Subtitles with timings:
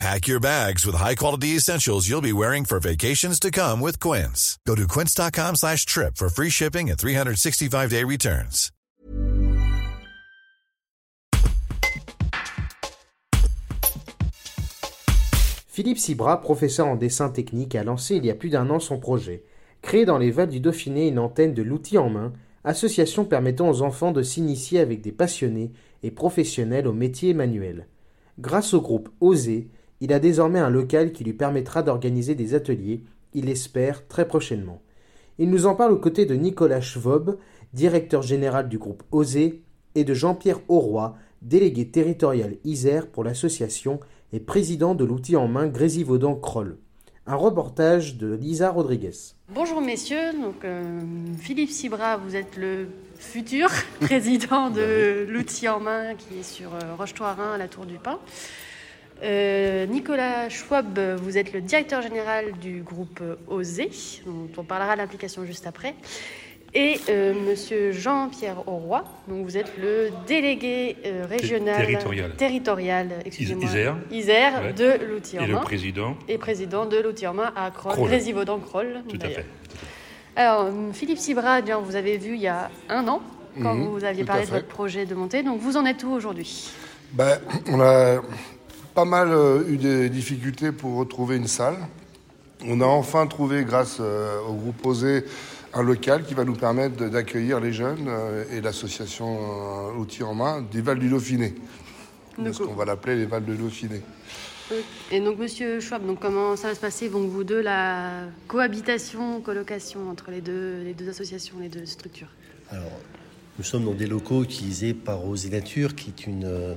[0.00, 4.58] Pack your bags with high-quality essentials you'll be wearing for vacations to come with Quince.
[4.66, 8.70] Go to quince.com slash trip for free shipping and 365-day returns.
[15.68, 19.00] Philippe Sibra, professeur en dessin technique, a lancé il y a plus d'un an son
[19.00, 19.42] projet.
[19.82, 22.32] Créer dans les Vals du Dauphiné une antenne de l'outil en main,
[22.62, 25.72] association permettant aux enfants de s'initier avec des passionnés
[26.04, 27.88] et professionnels aux métiers manuels.
[28.38, 29.68] Grâce au groupe Oser,
[30.04, 34.82] il a désormais un local qui lui permettra d'organiser des ateliers, il espère, très prochainement.
[35.38, 37.38] Il nous en parle aux côtés de Nicolas Schwob,
[37.72, 39.62] directeur général du groupe Oser,
[39.94, 43.98] et de Jean-Pierre Auroy, délégué territorial Isère pour l'association
[44.34, 46.76] et président de l'outil en main Grésivaudan-Kroll.
[47.26, 49.32] Un reportage de Lisa Rodriguez.
[49.54, 51.00] Bonjour messieurs, donc euh,
[51.38, 56.94] Philippe Sibra, vous êtes le futur président de l'outil en main qui est sur euh,
[56.98, 58.18] Roche-Toirin à la Tour du Pin.
[59.22, 64.98] Euh, Nicolas Schwab, vous êtes le directeur général du groupe OSE, dont on parlera de
[64.98, 65.94] l'application juste après.
[66.76, 72.34] Et euh, monsieur Jean-Pierre Auroy, donc vous êtes le délégué euh, régional Territorial.
[72.34, 73.96] territorial, excusez-moi, Isère.
[74.10, 74.72] Isère Ouais.
[74.72, 77.94] de l'outil en Et le président Et président de l'outil en main à Kroll.
[78.08, 79.02] Grésivaudan Kroll.
[79.08, 79.46] Tout à fait.
[80.34, 83.22] Alors, Philippe Sibra, bien, vous avez vu il y a un an,
[83.62, 85.44] quand Mhm, vous aviez parlé de votre projet de montée.
[85.44, 86.70] Donc, vous en êtes où aujourd'hui?
[87.12, 88.20] Ben, on a
[88.94, 91.76] pas mal euh, eu des difficultés pour retrouver une salle.
[92.64, 95.24] On a enfin trouvé, grâce euh, au groupe Osé,
[95.74, 100.62] un local qui va nous permettre d'accueillir les jeunes euh, et l'association Outils en main
[100.62, 101.54] des Vals du Dauphiné.
[102.42, 104.00] Parce qu'on va l'appeler les Vals de Dauphiné.
[105.10, 109.40] Et donc, monsieur Schwab, donc, comment ça va se passer, donc, vous deux, la cohabitation,
[109.40, 112.28] colocation entre les deux, les deux associations, les deux structures?
[112.70, 112.98] Alors,
[113.58, 116.76] nous sommes dans des locaux utilisés par Osez Nature, qui est une,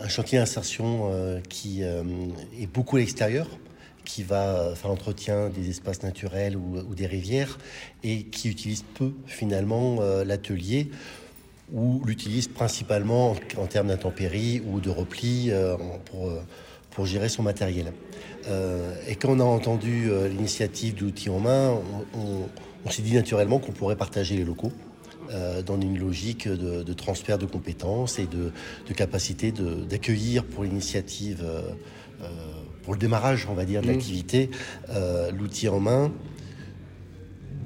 [0.00, 2.02] un chantier d'insertion euh, qui euh,
[2.58, 3.48] est beaucoup à l'extérieur,
[4.04, 7.58] qui va faire l'entretien des espaces naturels ou, des rivières,
[8.02, 10.90] et qui utilise peu finalement euh, l'atelier
[11.72, 16.40] ou l'utilise principalement en, termes d'intempéries ou de repli euh, pour, euh,
[17.04, 17.94] gérer son matériel.
[18.48, 21.78] Euh, et quand on a entendu euh, l'initiative d'outils en main,
[22.84, 24.72] on s'est dit naturellement qu'on pourrait partager les locaux
[25.30, 28.52] euh, dans une logique de, de transfert de compétences et de,
[28.88, 29.52] de capacité
[29.88, 31.62] d'accueillir pour l'initiative, euh,
[32.22, 32.26] euh,
[32.82, 34.50] pour le démarrage, on va dire, de l'activité,
[34.90, 36.10] euh, l'outil en main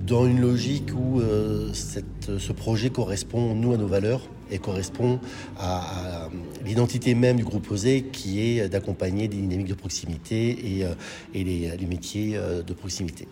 [0.07, 5.19] dans une logique où euh, cette- ce projet correspond, nous, à nos valeurs et correspond
[5.59, 6.31] à, à
[6.65, 10.89] l'identité même du groupe Osé, qui est d'accompagner des dynamiques de proximité et, euh,
[11.33, 13.27] et les, les métiers euh, de proximité.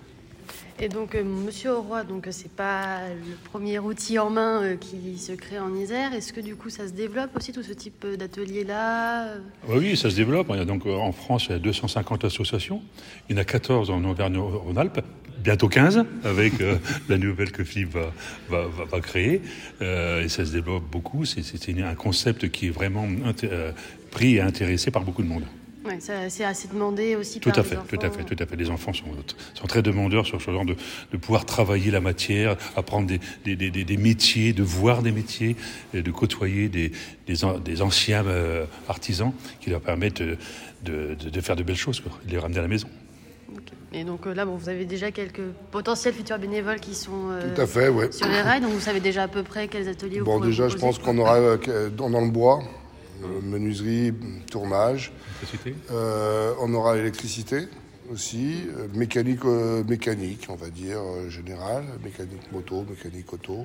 [0.80, 4.76] Et donc, euh, monsieur Auroy, donc, euh, c'est pas le premier outil en main euh,
[4.76, 6.12] qui se crée en Isère.
[6.14, 9.34] Est-ce que, du coup, ça se développe aussi, tout ce type euh, d'atelier-là
[9.68, 10.48] Oui, ça se développe.
[10.50, 12.82] Il y a Donc, en France, il y a 250 associations.
[13.28, 15.00] Il y en a 14 en Auvergne-Rhône-Alpes,
[15.44, 16.54] bientôt 15, avec
[17.08, 17.96] la nouvelle que Philippe
[18.48, 19.42] va, va, créer.
[19.80, 21.24] Et ça se développe beaucoup.
[21.24, 21.42] C'est-
[21.82, 23.06] un concept qui est vraiment
[24.10, 25.44] pris et intéressé par beaucoup de monde.
[25.84, 27.86] Ouais, c'est assez demandé aussi Tout par à les fait, enfants.
[27.88, 28.56] tout à fait, tout à fait.
[28.56, 29.04] Les enfants sont,
[29.54, 30.76] sont très demandeurs sur ce genre de,
[31.12, 35.10] de pouvoir travailler la matière, apprendre des, des, des, des- des métiers, de voir des
[35.12, 35.56] métiers,
[35.92, 36.92] et de côtoyer des,
[37.26, 40.36] des, an- des anciens euh, artisans qui leur permettent euh,
[40.84, 42.88] de, de, de faire de belles choses, quoi, de les ramener à la maison.
[43.92, 47.54] Et donc euh, là, bon, vous avez déjà quelques potentiels futurs bénévoles qui sont euh,
[47.54, 48.10] Tout à fait, ouais.
[48.10, 50.68] sur les rails, donc vous savez déjà à peu près quels ateliers vous Bon, déjà,
[50.68, 52.66] je pense qu'on aura euh, dans, le bois, euh,
[53.42, 54.12] menuiserie,
[54.50, 55.12] tournage.
[55.90, 57.68] Euh, on aura l'électricité
[58.12, 63.64] aussi, euh, mécanique, euh, mécanique, on va dire, euh, générale, mécanique moto, mécanique auto.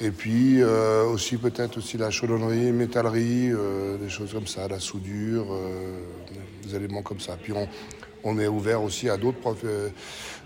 [0.00, 4.80] Et puis euh, aussi peut-être aussi la chaudronnerie, métallerie, euh, des choses comme ça, la
[4.80, 6.00] soudure, euh,
[6.66, 7.36] des éléments comme ça.
[7.40, 7.68] Puis on,
[8.24, 9.90] on est ouvert aussi à d'autres prof- euh,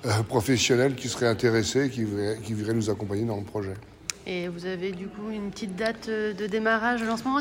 [0.05, 2.05] euh, professionnels qui seraient intéressés, qui,
[2.43, 3.75] qui voudraient nous accompagner dans le projet.
[4.29, 7.41] Et vous avez du coup une petite date euh, de démarrage, de lancement moins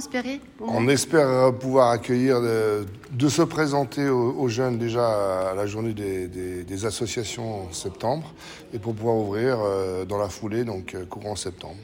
[0.60, 5.66] On espère euh, pouvoir accueillir, de, de se présenter aux, aux jeunes déjà à la
[5.66, 8.32] journée des, des- des associations en septembre
[8.72, 11.78] et pour pouvoir ouvrir euh, dans la foulée, donc euh, courant septembre.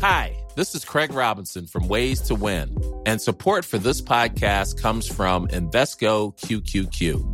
[0.00, 2.74] Hi, this is Craig Robinson from Ways to Win,
[3.06, 7.33] and support for this podcast comes from Invesco QQQ.